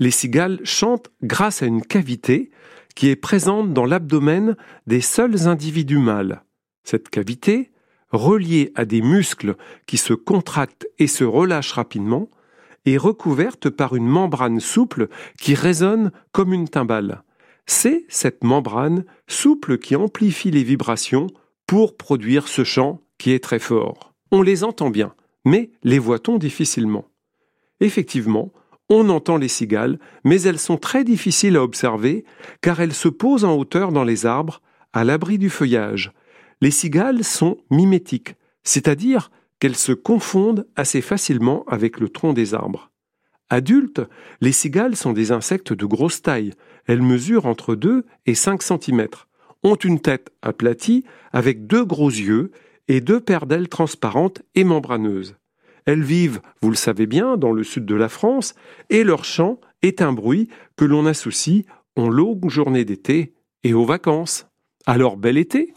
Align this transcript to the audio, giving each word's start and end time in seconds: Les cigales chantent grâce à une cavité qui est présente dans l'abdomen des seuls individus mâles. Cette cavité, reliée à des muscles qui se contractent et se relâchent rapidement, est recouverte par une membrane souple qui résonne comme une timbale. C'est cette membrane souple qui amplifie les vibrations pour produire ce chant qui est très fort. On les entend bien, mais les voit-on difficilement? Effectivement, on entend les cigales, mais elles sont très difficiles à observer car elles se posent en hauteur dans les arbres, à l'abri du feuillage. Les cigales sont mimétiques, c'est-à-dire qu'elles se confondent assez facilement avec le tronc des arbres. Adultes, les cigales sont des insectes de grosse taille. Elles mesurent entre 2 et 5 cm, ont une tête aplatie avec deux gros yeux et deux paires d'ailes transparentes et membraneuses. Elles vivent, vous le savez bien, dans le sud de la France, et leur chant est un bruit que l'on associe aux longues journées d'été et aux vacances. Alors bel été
Les 0.00 0.10
cigales 0.10 0.60
chantent 0.64 1.10
grâce 1.22 1.62
à 1.62 1.66
une 1.66 1.82
cavité 1.82 2.50
qui 2.96 3.08
est 3.08 3.16
présente 3.16 3.72
dans 3.74 3.84
l'abdomen 3.84 4.56
des 4.86 5.02
seuls 5.02 5.46
individus 5.46 5.98
mâles. 5.98 6.42
Cette 6.84 7.10
cavité, 7.10 7.70
reliée 8.10 8.72
à 8.74 8.86
des 8.86 9.02
muscles 9.02 9.56
qui 9.86 9.98
se 9.98 10.14
contractent 10.14 10.88
et 10.98 11.06
se 11.06 11.22
relâchent 11.22 11.72
rapidement, 11.72 12.28
est 12.86 12.96
recouverte 12.96 13.68
par 13.68 13.94
une 13.94 14.06
membrane 14.06 14.58
souple 14.58 15.08
qui 15.38 15.54
résonne 15.54 16.12
comme 16.32 16.54
une 16.54 16.68
timbale. 16.68 17.22
C'est 17.66 18.06
cette 18.08 18.42
membrane 18.42 19.04
souple 19.28 19.76
qui 19.76 19.96
amplifie 19.96 20.50
les 20.50 20.64
vibrations 20.64 21.26
pour 21.66 21.96
produire 21.96 22.48
ce 22.48 22.64
chant 22.64 23.02
qui 23.18 23.32
est 23.32 23.44
très 23.44 23.58
fort. 23.58 24.14
On 24.32 24.40
les 24.40 24.64
entend 24.64 24.88
bien, 24.88 25.14
mais 25.44 25.70
les 25.82 25.98
voit-on 25.98 26.38
difficilement? 26.38 27.06
Effectivement, 27.80 28.50
on 28.90 29.08
entend 29.08 29.36
les 29.36 29.48
cigales, 29.48 29.98
mais 30.24 30.42
elles 30.42 30.58
sont 30.58 30.76
très 30.76 31.04
difficiles 31.04 31.56
à 31.56 31.62
observer 31.62 32.24
car 32.60 32.80
elles 32.80 32.92
se 32.92 33.08
posent 33.08 33.44
en 33.44 33.56
hauteur 33.56 33.92
dans 33.92 34.04
les 34.04 34.26
arbres, 34.26 34.60
à 34.92 35.04
l'abri 35.04 35.38
du 35.38 35.48
feuillage. 35.48 36.12
Les 36.60 36.72
cigales 36.72 37.24
sont 37.24 37.58
mimétiques, 37.70 38.34
c'est-à-dire 38.64 39.30
qu'elles 39.60 39.76
se 39.76 39.92
confondent 39.92 40.66
assez 40.74 41.00
facilement 41.00 41.64
avec 41.68 42.00
le 42.00 42.08
tronc 42.08 42.32
des 42.32 42.52
arbres. 42.54 42.90
Adultes, 43.48 44.02
les 44.40 44.52
cigales 44.52 44.96
sont 44.96 45.12
des 45.12 45.32
insectes 45.32 45.72
de 45.72 45.86
grosse 45.86 46.22
taille. 46.22 46.52
Elles 46.86 47.02
mesurent 47.02 47.46
entre 47.46 47.74
2 47.74 48.04
et 48.26 48.34
5 48.34 48.62
cm, 48.62 49.06
ont 49.62 49.74
une 49.76 50.00
tête 50.00 50.30
aplatie 50.42 51.04
avec 51.32 51.66
deux 51.66 51.84
gros 51.84 52.10
yeux 52.10 52.50
et 52.88 53.00
deux 53.00 53.20
paires 53.20 53.46
d'ailes 53.46 53.68
transparentes 53.68 54.42
et 54.54 54.64
membraneuses. 54.64 55.36
Elles 55.90 56.04
vivent, 56.04 56.40
vous 56.62 56.70
le 56.70 56.76
savez 56.76 57.08
bien, 57.08 57.36
dans 57.36 57.50
le 57.50 57.64
sud 57.64 57.84
de 57.84 57.96
la 57.96 58.08
France, 58.08 58.54
et 58.90 59.02
leur 59.02 59.24
chant 59.24 59.58
est 59.82 60.02
un 60.02 60.12
bruit 60.12 60.46
que 60.76 60.84
l'on 60.84 61.04
associe 61.04 61.64
aux 61.96 62.10
longues 62.10 62.48
journées 62.48 62.84
d'été 62.84 63.34
et 63.64 63.74
aux 63.74 63.84
vacances. 63.84 64.46
Alors 64.86 65.16
bel 65.16 65.36
été 65.36 65.74